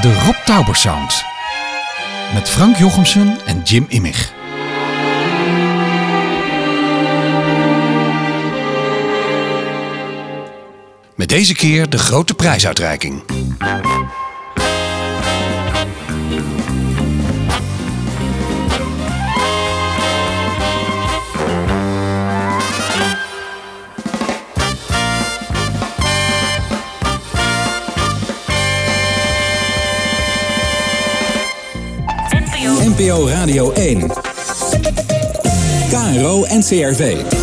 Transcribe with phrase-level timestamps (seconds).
[0.00, 1.24] De Rob Tauber Sound.
[2.34, 4.32] Met Frank Jochemsen en Jim Immig.
[11.14, 13.22] Met deze keer de grote prijsuitreiking.
[32.96, 34.08] NPO Radio 1.
[35.90, 37.35] KRO NCRV.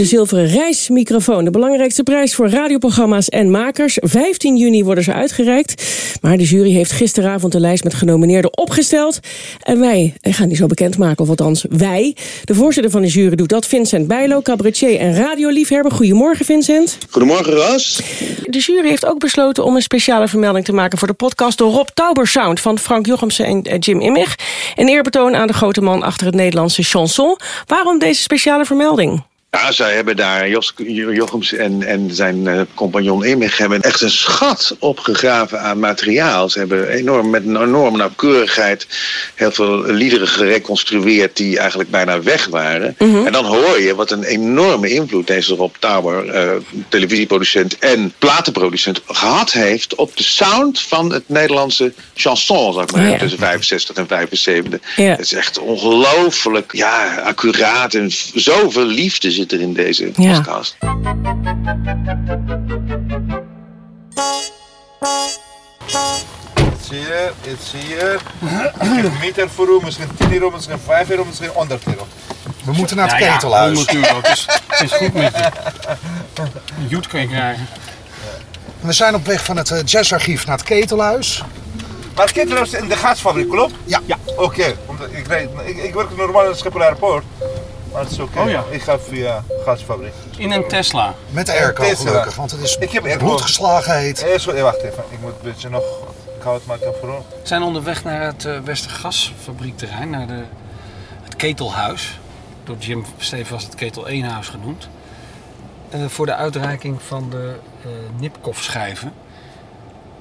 [0.00, 3.98] De zilveren reismicrofoon, de belangrijkste prijs voor radioprogramma's en makers.
[4.00, 5.82] 15 juni worden ze uitgereikt.
[6.20, 9.18] Maar de jury heeft gisteravond de lijst met genomineerden opgesteld.
[9.62, 12.16] En wij gaan die zo bekendmaken, of althans wij.
[12.44, 15.92] De voorzitter van de jury doet dat, Vincent Bijlo, cabaretier en radioliefhebber.
[15.92, 16.98] Goedemorgen, Vincent.
[17.10, 18.00] Goedemorgen, Ras.
[18.44, 21.64] De jury heeft ook besloten om een speciale vermelding te maken voor de podcast De
[21.64, 24.36] Rob Tauber Sound van Frank Jochemsen en eh, Jim Immig.
[24.74, 27.36] Een eerbetoon aan de grote man achter het Nederlandse chanson.
[27.66, 29.28] Waarom deze speciale vermelding?
[29.50, 34.10] Ja, zij hebben daar, Jos, Jochems en, en zijn uh, compagnon Immig hebben echt een
[34.10, 36.48] schat opgegraven aan materiaal.
[36.48, 38.86] Ze hebben enorm, met een enorme nauwkeurigheid
[39.34, 42.94] heel veel liederen gereconstrueerd die eigenlijk bijna weg waren.
[42.98, 43.26] Mhm.
[43.26, 46.50] En dan hoor je wat een enorme invloed deze Rob Tauber, eh,
[46.88, 53.18] televisieproducent en platenproducent, gehad heeft op de sound van het Nederlandse chanson, zeg maar, ja.
[53.18, 54.80] tussen 65 en 75.
[54.96, 55.04] Ja.
[55.04, 60.32] Het is echt ongelooflijk ja, accuraat en zoveel liefde zit er in deze Ja.
[60.34, 60.76] podcast.
[66.88, 68.18] Zie je, dit zie je.
[68.78, 72.06] Een meter voor u, misschien 10 euro, misschien 5 euro, misschien 100 euro.
[72.64, 73.76] We moeten naar het Ja, ja, ketelhuis.
[73.76, 74.16] 100 euro.
[74.22, 75.50] Het is, het is goed met je.
[76.78, 77.66] Een joet kan je krijgen.
[78.80, 81.42] We zijn op weg van het eh, jazzarchief naar het ketelhuis.
[82.14, 83.74] Maar kijk trouwens in de gasfabriek, klopt?
[83.84, 84.00] Ja.
[84.06, 84.16] Ja.
[84.36, 87.24] Oké, omdat ik, weet- ik, ik werk normaal in het Schiphol Airport.
[87.92, 88.38] Maar het is oké.
[88.40, 88.64] Oh ja.
[88.70, 90.12] Ik ga via gasfabriek.
[90.36, 91.14] In een Tesla.
[91.30, 92.10] Met de airco Tesla.
[92.10, 93.24] gelukkig, want het is Ik heb airco.
[93.24, 94.22] bloedgeslagen heet.
[94.22, 95.84] Eh, zo, eh, wacht even, ik moet een beetje nog
[96.38, 97.08] koud maken voor.
[97.08, 100.42] We zijn onderweg naar het eh Westergasfabriekterrein, naar de,
[101.22, 102.18] het ketelhuis.
[102.64, 104.88] Door Jim Steven was het Ketel 1 huis genoemd.
[105.90, 107.88] Eh, voor de uitreiking van de eh
[108.20, 109.12] Nipkoff-schijven.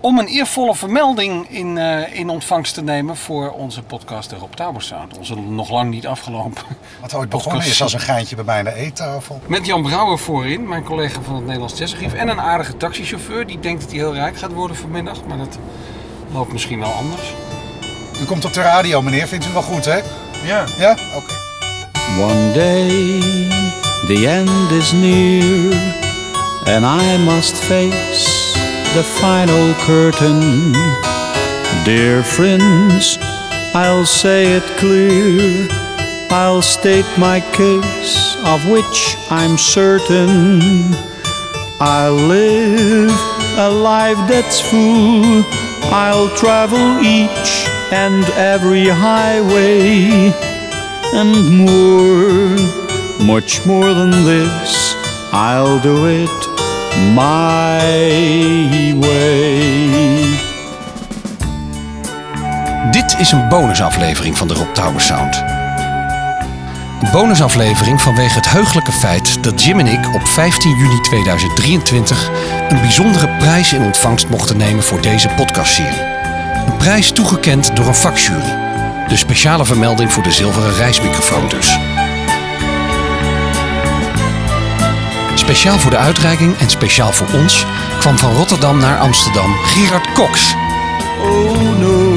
[0.02, 4.54] Om een eervolle vermelding in, eh, in ontvangst te nemen voor onze podcast de Rob
[4.54, 5.18] Tauber Sound.
[5.18, 6.64] Onze nog lang niet afgelopen.
[7.02, 9.42] Wat ooit begonnen is als een geintje bij mij aan de eettafel.
[9.46, 12.14] Met Jan Brouwer voorin, mijn collega van het Nederlands Jazzarchief.
[12.14, 15.26] En een aardige taxichauffeur die denkt dat hij heel rijk gaat worden vanmiddag.
[15.28, 15.58] Maar dat
[16.32, 17.34] loopt misschien wel anders.
[18.22, 19.28] U komt op de radio, meneer.
[19.28, 20.00] Vindt u wel goed, hè?
[20.44, 20.66] Ja.
[20.78, 20.92] Ja?
[21.16, 21.34] Oké.
[22.20, 23.10] One day
[24.08, 25.74] the end is near,
[26.66, 28.39] and I must face
[28.96, 30.74] the final curtain.
[31.86, 33.18] Dear friends,
[33.74, 35.68] I'll say it clear.
[36.32, 40.62] I'll state my case, of which I'm certain.
[41.80, 43.12] I'll live
[43.58, 45.44] a life that's full.
[45.92, 50.34] I'll travel each and every highway
[51.14, 52.56] and more,
[53.26, 54.94] much more than this,
[55.34, 56.59] I'll do it
[56.96, 57.80] my
[59.00, 60.38] way.
[62.92, 65.44] Dit is een bonusaflevering van de Rob Tauber Sound.
[67.02, 72.30] Een bonusaflevering vanwege het heugelijke feit dat Jim en ik op 15 juni 2023
[72.70, 76.02] een bijzondere prijs in ontvangst mochten nemen voor deze podcastserie.
[76.66, 78.68] Een prijs toegekend door een vakjury.
[79.08, 81.89] De speciale vermelding voor de zilveren reismicrofoon dus.
[85.50, 87.66] Speciaal voor de uitreiking en speciaal voor ons
[88.00, 90.56] kwam van Rotterdam naar Amsterdam Gerard Cox.
[91.22, 92.14] Oh no,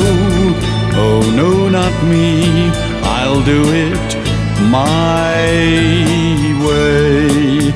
[0.96, 2.70] oh no, not me.
[3.02, 4.16] I'll do it
[4.70, 5.44] my
[6.64, 7.74] way.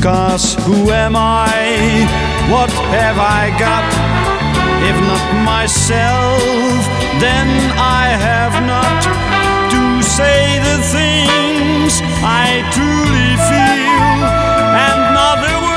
[0.00, 2.06] Cause who am I?
[2.48, 3.84] What have I got?
[4.88, 6.88] If not myself,
[7.18, 9.02] then I have not
[9.70, 15.67] to say the things I truly feel, and not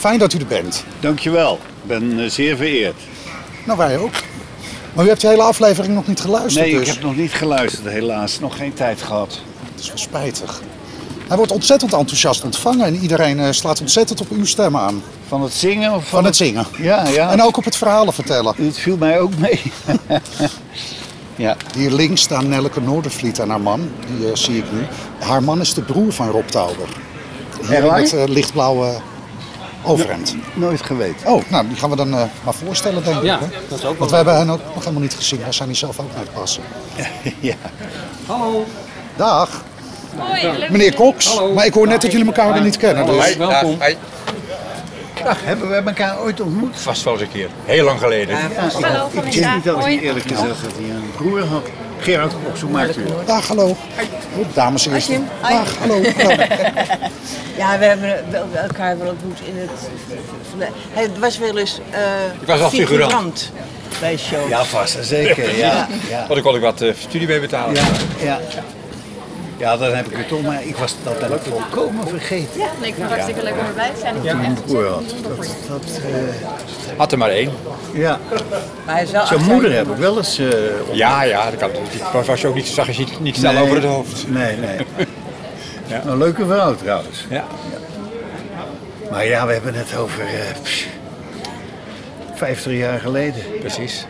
[0.00, 0.84] Fijn dat u er bent.
[1.00, 1.52] Dankjewel,
[1.82, 2.94] ik ben eh, zeer vereerd.
[3.64, 4.12] Nou, wij ook.
[4.92, 6.88] Maar u hebt de hele aflevering nog niet geluisterd Nee, dus.
[6.88, 8.38] ik heb nog niet geluisterd, helaas.
[8.38, 9.40] Nog geen tijd gehad.
[9.74, 10.60] Dat is wel spijtig.
[11.28, 15.02] Hij wordt ontzettend enthousiast ontvangen en iedereen eh, slaat ontzettend op uw stem aan.
[15.28, 16.66] Van het zingen of van, Van het zingen.
[16.78, 17.30] Ja, ja.
[17.30, 18.54] En ook op het verhalen vertellen.
[18.56, 19.60] Het viel mij ook mee.
[21.36, 21.56] ja.
[21.76, 23.90] Hier links staan Nelleke Noordervliet en haar man.
[24.16, 24.86] Die eh, zie ik nu.
[25.18, 26.88] Haar man is de broer van Rob Tauber.
[27.68, 29.00] Hier Echt in het lichtblauwe
[29.82, 30.36] overhemd.
[30.54, 31.26] Nooit geweten.
[31.26, 33.40] Oh, nou, die gaan we dan eh, maar voorstellen, denk Ja, ik.
[33.40, 33.46] hè?
[33.68, 35.40] dat is ook Want we hebben hen ook nog helemaal niet gezien.
[35.40, 36.62] Wij zijn hier zelf ook net passen.
[37.40, 37.54] ja.
[38.26, 38.64] Hallo.
[39.16, 39.62] Dag.
[40.70, 41.40] Meneer Cox.
[41.54, 43.06] Maar ik hoor net dat jullie elkaar weer niet kennen.
[43.06, 43.36] Dus.
[43.36, 43.78] Welkom.
[45.24, 46.76] Dag, hebben we elkaar ooit ontmoet?
[46.80, 47.48] Vast wel eens een keer.
[47.64, 48.36] Heel lang geleden.
[48.56, 51.62] Hallo, ik denk niet dat ik eerlijk gezegd dat hij een broer had.
[52.00, 53.04] Gerard hoe maakt u?
[53.26, 53.76] Dag, hallo.
[54.54, 55.08] Dames eerst.
[55.08, 55.28] Jim.
[55.40, 55.54] Hoi.
[55.54, 56.00] Dag, hallo.
[57.56, 59.70] Ja, we hebben wel- elkaar wel ontmoet in het...
[60.92, 62.00] Hij was wel eens eh
[62.40, 63.50] Ik was al figurant.
[64.00, 64.48] bij shows.
[64.48, 65.56] Ja, vast en zeker.
[65.56, 66.24] Ja, ja.
[66.28, 67.74] Had ik kon ik wat eh, studie mee betalen.
[67.74, 67.82] Ja,
[68.22, 68.40] ja.
[69.60, 72.60] Ja, dat heb ik weer toch, maar ik was dat ben ik volkomen vergeten.
[72.60, 74.14] Ja, nee, ik vind het hartstikke leuk om erbij te zijn.
[74.16, 77.50] Ik ontzettend Dat, dat, eh, Had er maar één.
[77.92, 78.18] ja.
[78.86, 80.46] Maar hij Zijn achter- moeder heb ik wel eens eh,
[80.78, 80.96] ontmoet.
[80.96, 81.70] Ja, ja, dat kan.
[82.12, 83.62] Was, was je ook niet, zag je niet, niet snel Nee.
[83.62, 84.28] over het hoofd.
[84.28, 84.76] Nee, nee.
[86.06, 87.24] Een leuke vrouw trouwens.
[87.30, 87.44] Ja.
[89.10, 90.86] Maar ja, we hebben het over eh, pff,
[92.34, 93.42] 50 jaar geleden.
[93.60, 94.06] Precies.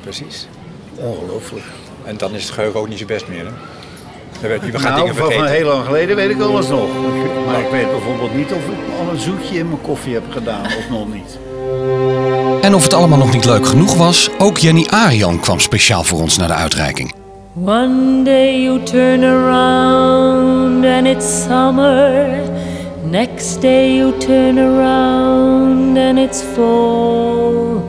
[0.00, 0.48] Precies.
[0.94, 1.64] Ongelooflijk.
[2.04, 3.44] En dan is het geheugen ook niet zo best meer.
[3.44, 3.50] Hè?
[4.42, 5.56] Dan weet je, we gaan nou, dingen van, van vergeten.
[5.56, 6.88] heel lang geleden weet ik alles nog.
[7.46, 10.64] Maar ik weet bijvoorbeeld niet of ik al een zoetje in mijn koffie heb gedaan
[10.64, 11.38] of nog niet.
[12.60, 16.20] En of het allemaal nog niet leuk genoeg was, ook Jenny Arian kwam speciaal voor
[16.20, 17.14] ons naar de uitreiking.
[17.64, 22.28] One day you turn around and it's summer.
[23.10, 27.80] Next day you turn around and it's fall.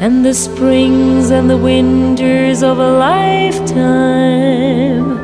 [0.00, 5.23] And the springs and the winters of a lifetime.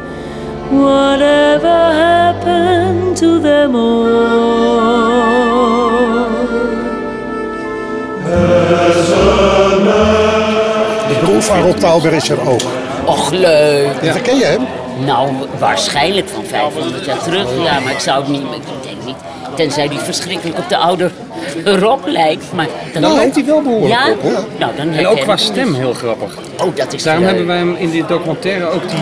[0.71, 4.09] Whatever happened to them all?
[11.09, 12.61] De broer van Rob Tauber is er ook.
[13.05, 13.91] Och, leuk.
[14.03, 14.13] Ja.
[14.23, 14.67] Ken je hem?
[15.05, 15.29] Nou,
[15.59, 17.47] waarschijnlijk van 500 jaar terug.
[17.65, 18.41] Ja, maar ik zou het niet...
[18.43, 19.17] Ik denk niet...
[19.55, 21.11] Tenzij die verschrikkelijk op de oude
[21.65, 22.45] Rob lijkt.
[22.55, 24.11] Maar dan Nou, lijkt hij wel behoorlijk ja?
[24.11, 24.23] op.
[24.59, 25.77] Nou, dan En ook qua stem dus.
[25.77, 26.35] heel grappig.
[26.65, 27.31] Oh, dat is Daarom leuk.
[27.31, 28.99] hebben wij hem in dit documentaire ook die,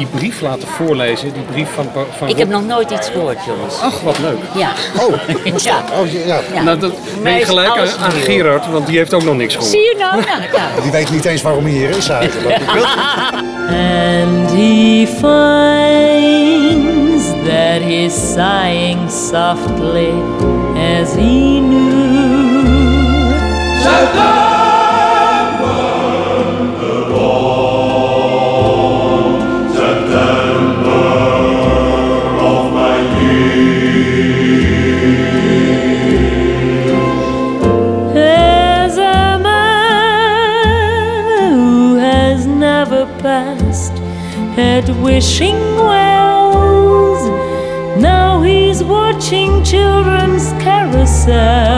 [0.00, 1.32] die brief laten voorlezen.
[1.32, 1.86] Die brief van,
[2.16, 3.80] van Ik heb nog nooit iets gehoord, jongens.
[3.80, 4.38] Ach, wat leuk.
[4.54, 4.72] Ja.
[4.98, 5.14] Oh,
[5.62, 5.84] ja.
[6.00, 6.40] Oh, ja.
[6.54, 6.62] Ja.
[6.62, 6.92] Nou, dat
[7.22, 8.10] ben je gelijk aan.
[8.10, 9.72] Gerard, want die heeft ook nog niks gehoord.
[9.72, 10.16] Zie je nou?
[10.26, 10.68] Ja, ja.
[10.82, 12.58] Die weet niet eens waarom hij hier is eigenlijk.
[13.70, 15.28] And he finds
[17.48, 20.12] that he's sighing softly
[20.74, 22.10] as he knew.
[45.02, 47.22] Wishing wells,
[48.00, 51.69] now he's watching children's carousels,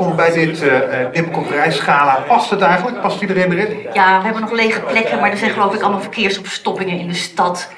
[0.00, 0.72] Welkom bij dit uh,
[1.12, 2.24] Dipconferentie-gala.
[2.26, 3.00] Past het eigenlijk?
[3.00, 3.86] Past iedereen erin?
[3.92, 7.14] Ja, we hebben nog lege plekken, maar er zijn geloof ik allemaal verkeersopstoppingen in de
[7.14, 7.72] stad.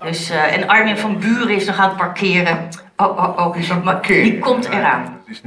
[0.00, 2.68] Dus, eh, en Armin van Buren is nog aan het parkeren.
[2.96, 3.56] Oh, oh, oh.
[3.56, 3.70] Is?
[4.06, 5.20] Die komt eraan.
[5.26, 5.42] Is.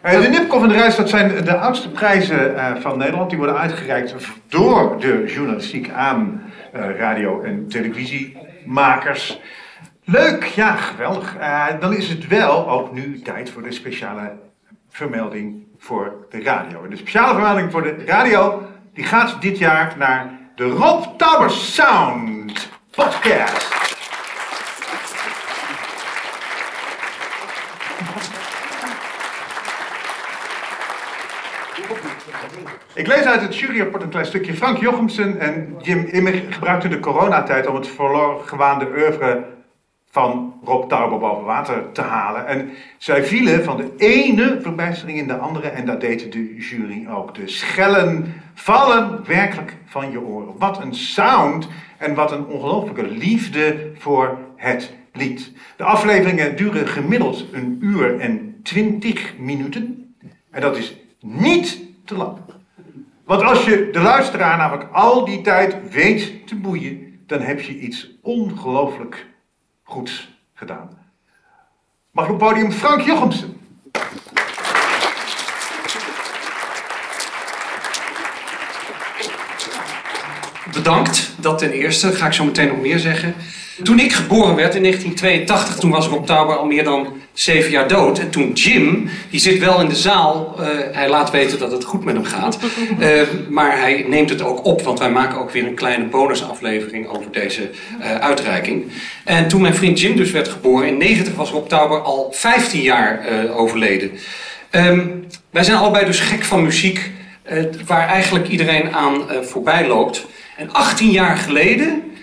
[0.00, 3.28] Eh, de Nipkoff en de Reis, dat zijn de oudste prijzen eh, van Nederland.
[3.28, 4.14] Die worden uitgereikt
[4.48, 9.40] door de journalistiek aan eh, radio- en televisiemakers.
[10.04, 11.36] Leuk, ja, geweldig.
[11.36, 14.44] Eh, dan is het wel ook nu tijd voor de speciale
[14.96, 16.84] vermelding voor de radio.
[16.84, 18.62] En de speciale vermelding voor de radio,
[18.94, 23.74] die gaat dit jaar naar de Rob Tauber Sound podcast.
[32.94, 34.54] Ik lees uit het juryrapport een klein stukje.
[34.54, 39.44] Frank Jochemsen en Jim Immig gebruikten de coronatijd om het verloren gewaande oeuvre
[40.10, 42.46] van Rob Tauber boven water te halen.
[42.46, 47.06] En zij vielen van de ene verbijstering in de andere en dat deed de jury
[47.08, 47.34] ook.
[47.34, 50.58] De schellen vallen werkelijk van je oren.
[50.58, 51.68] Wat een sound
[51.98, 55.52] en wat een ongelooflijke liefde voor het lied.
[55.76, 60.14] De afleveringen duren gemiddeld een uur en twintig minuten.
[60.50, 62.38] En dat is niet te lang.
[63.24, 67.78] Want als je de luisteraar namelijk al die tijd weet te boeien, dan heb je
[67.78, 69.26] iets ongelooflijk
[69.82, 70.90] goeds gedaan.
[72.10, 73.60] Mag op podium Frank Jochemsen?
[80.72, 82.12] Bedankt, dat ten eerste.
[82.12, 83.34] Ga ik zo meteen nog meer zeggen.
[83.82, 87.88] Toen ik geboren werd in 1982, toen was Rob Tauber al meer dan zeven jaar
[87.88, 88.18] dood.
[88.18, 91.84] En toen Jim, die zit wel in de zaal, eh, hij laat weten dat het
[91.84, 92.58] goed met hem gaat.
[92.98, 97.08] Eh, maar hij neemt het ook op, want wij maken ook weer een kleine bonusaflevering
[97.08, 98.84] over deze eh, uitreiking.
[99.24, 102.80] En toen mijn vriend Jim dus werd geboren, in 90 was Rob Tauber al 15
[102.80, 104.10] jaar overleden.
[104.70, 105.06] Ehm,
[105.50, 107.10] wij zijn allebei dus gek van muziek,
[107.86, 110.26] waar eigenlijk iedereen aan voorbij loopt.
[110.56, 112.15] En 18 jaar geleden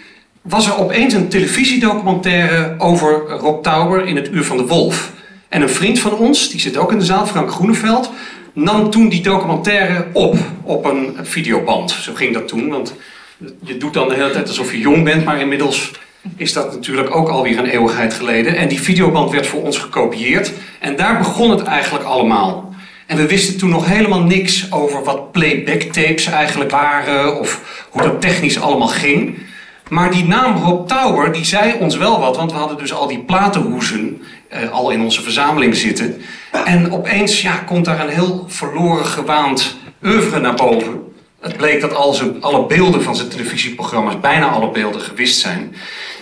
[0.44, 5.12] was er opeens een televisiedocumentaire over Rob Tauber in het Uur van de Wolf.
[5.50, 8.12] En een vriend van ons, die zit ook in de zaal, Frank Groeneveld,
[8.54, 11.92] nam toen die documentaire op, op een videoband.
[11.92, 12.94] Zo ging dat toen, want
[13.64, 15.92] je doet dan de hele tijd alsof je jong bent, maar inmiddels
[16.36, 18.56] is dat natuurlijk ook alweer een eeuwigheid geleden.
[18.56, 22.76] En die videoband werd voor ons gekopieerd en daar begon het eigenlijk allemaal.
[23.06, 28.02] En we wisten toen nog helemaal niks over wat playback tapes eigenlijk waren of hoe
[28.02, 29.38] dat technisch allemaal ging.
[29.90, 33.08] Maar die naam Rob Tower, die zei ons wel wat, want we hadden dus al
[33.08, 34.22] die platenhoezen
[34.54, 36.22] uh, al in onze verzameling zitten.
[36.66, 41.02] En opeens ja, komt daar een heel verloren gewaand oeuvre naar boven.
[41.40, 45.76] Het bleek dat al zijn, alle beelden van zijn televisieprogramma's, bijna alle beelden, gewist zijn.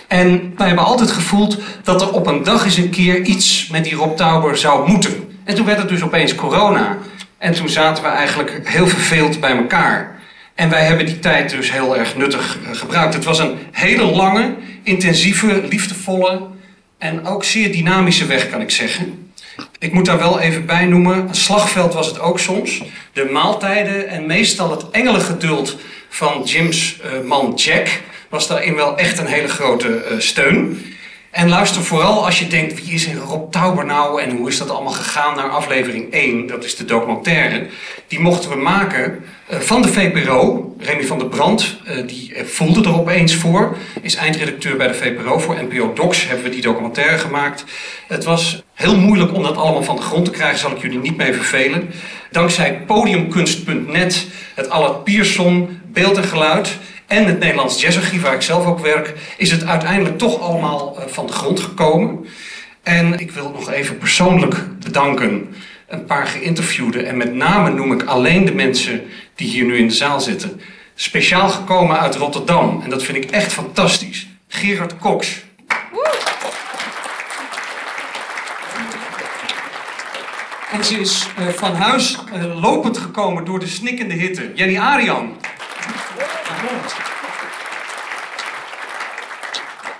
[0.08, 3.84] En wij hebben altijd gevoeld dat er op een dag eens een keer iets met
[3.84, 5.38] die Rob Tauber zou moeten.
[5.44, 6.98] En toen werd het dus opeens corona.
[7.38, 10.20] En toen zaten we eigenlijk heel verveeld bij elkaar.
[10.62, 13.14] En wij hebben die tijd dus heel erg nuttig eh, gebruikt.
[13.14, 16.40] Het was een hele lange, intensieve, liefdevolle
[16.98, 19.32] en ook zeer dynamische weg, kan ik zeggen.
[19.78, 22.82] Ik moet daar wel even bij noemen, een slagveld was het ook soms.
[23.12, 25.76] De maaltijden en meestal het engelengeduld
[26.08, 30.86] van Jim's uh, man Jack was daarin wel echt een hele grote uh, steun.
[31.32, 34.70] En luister vooral als je denkt, wie is Rob Tauber nou en hoe is dat
[34.70, 37.66] allemaal gegaan naar aflevering 1, dat is de documentaire.
[38.06, 40.74] Die mochten we maken uh, van de VPRO.
[40.78, 45.38] Remy van der Brand, uh, die voelde er opeens voor, is eindredacteur bij de VPRO.
[45.38, 47.64] Voor NPO Docs hebben we die documentaire gemaakt.
[48.06, 50.98] Het was heel moeilijk om dat allemaal van de grond te krijgen, zal ik jullie
[50.98, 51.90] niet mee vervelen.
[52.30, 56.78] Dankzij podiumkunst.net, het Allard Pierson, beeld en geluid
[57.12, 61.04] en het Nederlands Jazzarchief, waar ik zelf ook werk, is het uiteindelijk toch allemaal uh,
[61.06, 62.26] van de grond gekomen.
[62.82, 65.54] En ik wil nog even persoonlijk bedanken
[65.88, 67.06] een paar geïnterviewden.
[67.06, 69.02] En met name noem ik alleen de mensen
[69.34, 70.60] die hier nu in de zaal zitten.
[70.94, 72.80] Speciaal gekomen uit Rotterdam.
[72.84, 74.26] En dat vind ik echt fantastisch.
[74.48, 75.42] Gerard Cox.
[80.72, 84.52] En ze is uh, van huis uh, lopend gekomen door de snikkende hitte.
[84.54, 85.36] Jenny Arian.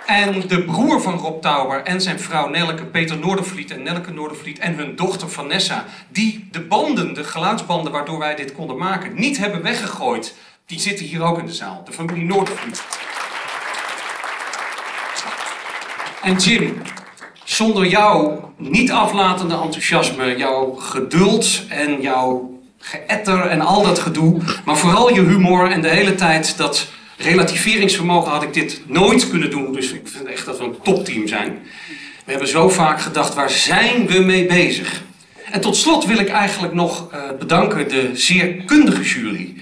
[0.05, 4.59] En de broer van Rob Tauber en zijn vrouw Nelke, Peter Noordervliet en Nelke Noordervliet
[4.59, 9.37] en hun dochter Vanessa, die de banden, de geluidsbanden waardoor wij dit konden maken, niet
[9.37, 11.81] hebben weggegooid, die zitten hier ook in de zaal.
[11.85, 12.83] De familie Noordervliet.
[16.21, 16.81] En Jim,
[17.43, 22.52] zonder jouw niet aflatende enthousiasme, jouw geduld en jouw
[22.83, 26.87] geëtter en al dat gedoe, maar vooral je humor en de hele tijd dat
[27.17, 29.73] relativeringsvermogen had ik dit nooit kunnen doen.
[29.73, 31.59] Dus ik vind echt dat we een topteam zijn.
[32.25, 35.03] We hebben zo vaak gedacht, waar zijn we mee bezig?
[35.51, 39.55] En tot slot wil ik eigenlijk nog uh, bedanken de zeer kundige jury.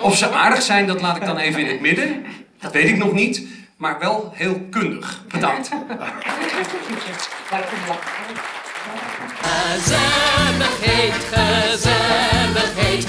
[0.00, 2.24] Of ze aardig zijn, dat laat ik dan even in het midden.
[2.60, 3.46] Dat weet ik nog niet,
[3.76, 5.22] maar wel heel kundig.
[5.32, 5.70] Bedankt.
[9.42, 13.06] Gezelligheid, gezelligheid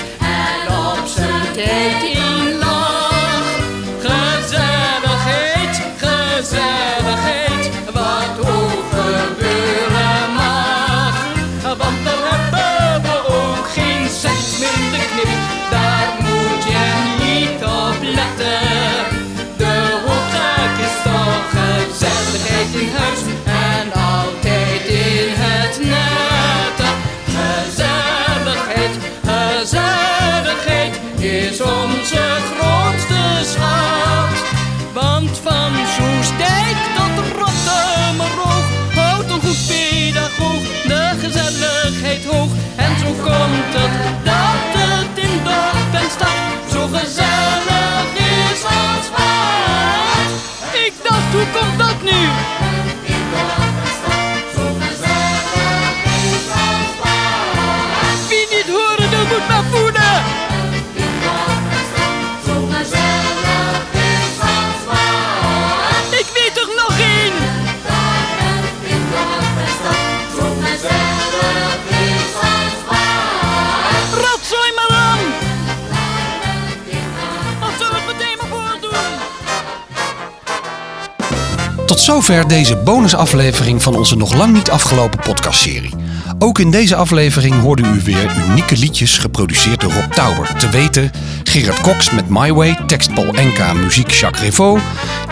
[81.94, 85.96] Tot zover deze bonusaflevering van onze nog lang niet afgelopen podcastserie.
[86.40, 90.56] Ook in deze aflevering hoorde u weer unieke liedjes geproduceerd door Rob Tauber.
[90.58, 91.12] Te weten
[91.44, 94.84] Gerard Cox met My Way, tekst Paul Enka, muziek Jacques Revaux.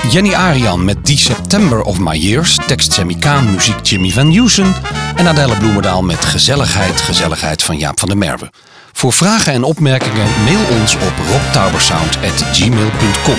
[0.09, 3.17] Jenny Arian met The September of My Years, tekst Sammy
[3.51, 4.75] muziek Jimmy Van Heusen.
[5.15, 8.51] En Adele Bloemendaal met Gezelligheid, Gezelligheid van Jaap van der Merwe.
[8.91, 13.37] Voor vragen en opmerkingen mail ons op robtaubersound.gmail.com.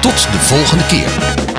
[0.00, 1.49] Tot de volgende keer.